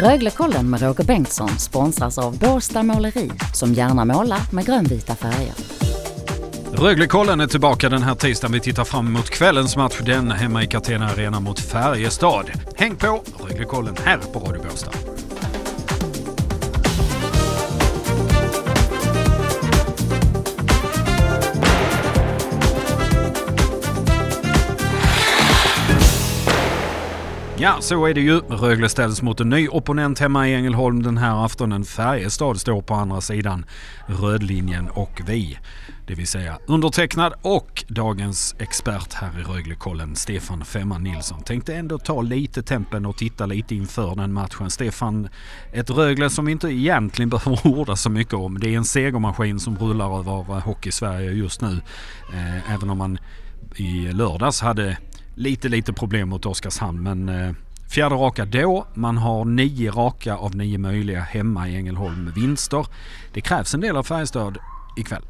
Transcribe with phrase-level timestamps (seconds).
[0.00, 5.54] Röglekollen med Roger Bengtsson sponsras av Båstad Måleri som gärna målar med grönvita färger.
[6.72, 8.52] Röglekollen är tillbaka den här tisdagen.
[8.52, 12.50] Vi tittar fram emot kvällens match, den hemma i Catena Arena mot Färjestad.
[12.76, 15.15] Häng på Röglekollen här på Radio Båstad.
[27.58, 28.38] Ja, så är det ju.
[28.38, 31.84] Rögle ställs mot en ny opponent hemma i Ängelholm den här aftonen.
[31.84, 33.66] Färjestad står på andra sidan
[34.06, 35.58] rödlinjen och vi,
[36.06, 41.42] det vill säga undertecknad och dagens expert här i Röglekollen, Stefan Femman Nilsson.
[41.42, 44.70] Tänkte ändå ta lite tempen och titta lite inför den matchen.
[44.70, 45.28] Stefan,
[45.72, 48.58] ett Rögle som vi inte egentligen behöver orda så mycket om.
[48.58, 51.80] Det är en segermaskin som rullar över Hockey-Sverige just nu.
[52.32, 53.18] Eh, även om man
[53.76, 54.96] i lördags hade
[55.36, 57.02] lite, lite problem mot Oskarshamn.
[57.02, 57.52] Men eh,
[57.90, 58.86] fjärde raka då.
[58.94, 62.86] Man har nio raka av nio möjliga hemma i Ängelholm med vinster.
[63.32, 64.58] Det krävs en del av Färjestad
[64.96, 65.22] ikväll.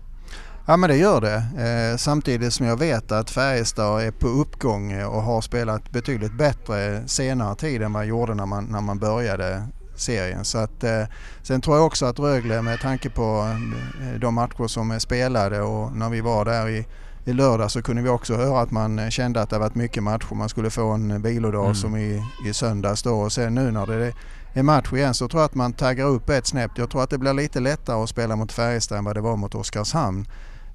[0.66, 1.36] Ja men det gör det.
[1.36, 7.08] Eh, samtidigt som jag vet att Färjestad är på uppgång och har spelat betydligt bättre
[7.08, 9.62] senare tid än vad man gjorde när man, när man började
[9.96, 10.44] serien.
[10.44, 11.02] Så att, eh,
[11.42, 13.56] sen tror jag också att Rögle med tanke på
[14.00, 16.86] eh, de matcher som är spelade och när vi var där i
[17.28, 20.34] i lördag så kunde vi också höra att man kände att det varit mycket matcher.
[20.34, 21.74] Man skulle få en vilodag mm.
[21.74, 24.12] som i, i söndags då och sen nu när det
[24.54, 26.70] är match igen så tror jag att man taggar upp ett snäpp.
[26.76, 29.36] Jag tror att det blir lite lättare att spela mot Färjestad än vad det var
[29.36, 30.26] mot Oskarshamn.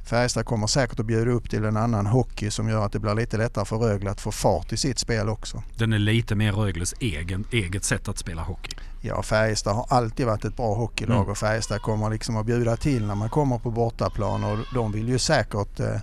[0.05, 3.15] Färjestad kommer säkert att bjuda upp till en annan hockey som gör att det blir
[3.15, 5.63] lite lättare för Rögle att få fart i sitt spel också.
[5.77, 8.75] Den är lite mer Rögles egen, eget sätt att spela hockey.
[9.01, 11.29] Ja, Färjestad har alltid varit ett bra hockeylag mm.
[11.29, 15.09] och Färjestad kommer liksom att bjuda till när man kommer på bortaplan och de vill
[15.09, 16.01] ju säkert eh, Eh,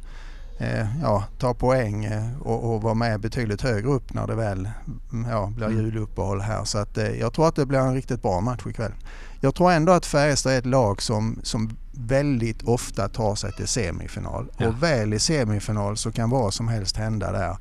[1.03, 4.69] ja, ta poäng eh, och, och vara med betydligt högre upp när det väl
[5.13, 5.79] mm, ja, blir mm.
[5.79, 6.65] juluppehåll här.
[6.65, 8.93] Så att, eh, jag tror att det blir en riktigt bra match ikväll.
[9.41, 13.69] Jag tror ändå att Färjestad är ett lag som, som väldigt ofta tar sig till
[13.69, 14.51] semifinal.
[14.57, 14.69] Ja.
[14.69, 17.57] Och väl i semifinal så kan vad som helst hända där.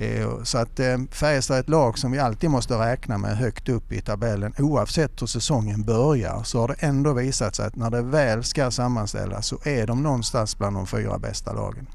[0.00, 3.68] Eh, så att eh, Färjestad är ett lag som vi alltid måste räkna med högt
[3.68, 4.54] upp i tabellen.
[4.58, 8.70] Oavsett hur säsongen börjar så har det ändå visat sig att när det väl ska
[8.70, 11.86] sammanställas så är de någonstans bland de fyra bästa lagen.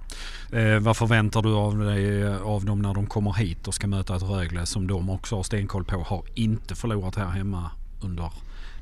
[0.51, 4.15] Eh, vad förväntar du av, dig, av dem när de kommer hit och ska möta
[4.15, 8.31] ett Rögle som de också har stenkoll på har inte förlorat här hemma under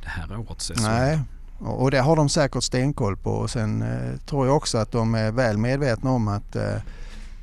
[0.04, 0.86] det här årets säsong?
[0.86, 1.20] Nej,
[1.60, 3.32] och det har de säkert stenkoll på.
[3.32, 6.76] Och sen eh, tror jag också att de är väl medvetna om att eh,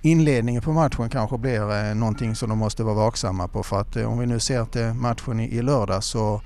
[0.03, 3.63] inledningen på matchen kanske blir eh, någonting som de måste vara vaksamma på.
[3.63, 6.41] För att eh, om vi nu ser till matchen i, i lördag så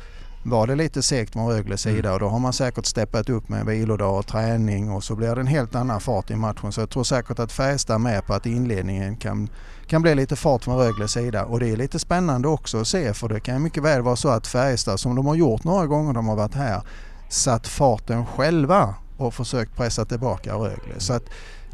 [0.46, 1.96] var det lite segt från Rögles mm.
[1.96, 5.34] sida och då har man säkert steppat upp med vilodag och träning och så blir
[5.34, 6.72] det en helt annan fart i matchen.
[6.72, 9.48] Så jag tror säkert att Färjestad är med på att inledningen kan,
[9.86, 13.14] kan bli lite fart från Rögles sida och det är lite spännande också att se
[13.14, 16.12] för det kan mycket väl vara så att Färjestad som de har gjort några gånger
[16.12, 16.82] de har varit här
[17.28, 20.94] satt farten själva och försökt pressa tillbaka Rögle.
[20.98, 21.24] Så att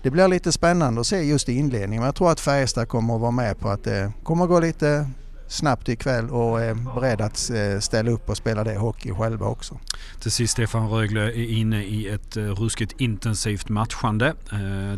[0.03, 3.15] det blir lite spännande att se just i inledningen men jag tror att Färjestad kommer
[3.15, 5.11] att vara med på att det kommer att gå lite
[5.49, 9.79] snabbt ikväll och är beredd att eh, ställa upp och spela det hockey själva också.
[10.21, 14.35] Till sist Stefan Rögle är inne i ett ruskigt intensivt matchande.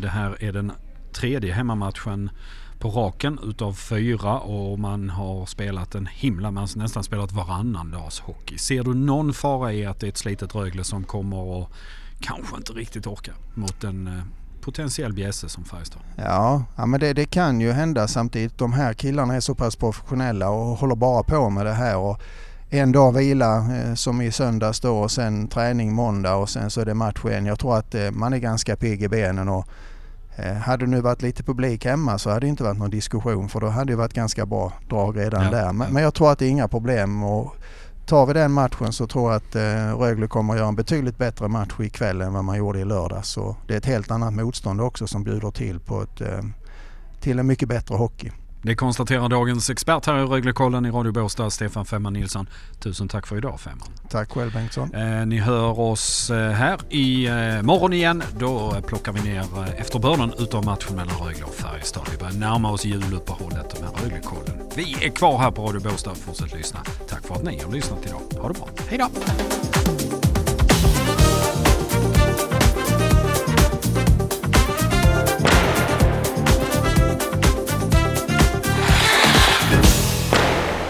[0.00, 0.72] Det här är den
[1.12, 2.30] tredje hemmamatchen
[2.78, 7.90] på raken utav fyra och man har spelat en himla, man har nästan spelat varannan
[7.90, 8.58] dags hockey.
[8.58, 11.70] Ser du någon fara i att det är ett slitet Rögle som kommer och
[12.20, 14.22] kanske inte riktigt orkar mot en
[14.62, 16.03] potentiell bjässe som Färjestad.
[16.17, 18.59] Ja, ja men det, det, kan ju hända samtidigt.
[18.59, 21.97] De här killarna är så pass professionella och håller bara på med det här.
[21.97, 22.21] Och
[22.71, 26.81] en dag vila eh, som i söndags då och sen träning måndag och sen så
[26.81, 27.47] är det match igen.
[27.47, 29.49] Jag tror att eh, man är ganska pigg i benen.
[29.49, 29.69] Och,
[30.37, 33.49] eh, hade det nu varit lite publik hemma så hade det inte varit någon diskussion
[33.49, 35.73] för då hade det varit ganska bra drag redan ja, där.
[35.73, 37.23] Men, men, jag tror att det är inga problem.
[37.23, 37.56] Och
[38.06, 41.18] tar vi den matchen så tror jag att eh, Rögle kommer att göra en betydligt
[41.18, 43.28] bättre match ikväll än vad man gjorde i lördags.
[43.28, 46.42] Så det är ett helt annat motstånd också som bjuder till på ett, eh,
[47.20, 48.30] till en mycket bättre hockey.
[48.65, 52.49] Det konstaterar dagens expert här i Röglekollen i Radio Båstad, Stefan Femman Nilsson.
[52.81, 53.88] Tusen tack för idag Femman.
[54.09, 54.94] Tack själv Bengtsson.
[54.94, 58.23] Eh, ni hör oss eh, här i eh, morgon igen.
[58.38, 62.06] Då plockar vi ner eh, efterbörden utav matchen mellan Rögle och Färjestad.
[62.11, 64.56] Vi börjar närma oss juluppehållet med Röglekollen.
[64.76, 66.15] Vi är kvar här på Radio Båstad.
[66.15, 66.81] Fortsätt lyssna.
[67.08, 68.20] Tack för att ni har lyssnat idag.
[68.41, 68.69] Ha det bra.
[68.88, 69.08] Hej då!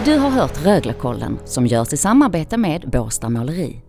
[0.05, 3.81] Du har hört Röglekollen som görs i samarbete med Båstad Måleri.